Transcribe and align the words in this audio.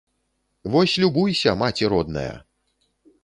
Вось 0.75 0.95
любуйся, 1.03 1.53
маці 1.61 1.91
родная! 1.95 2.31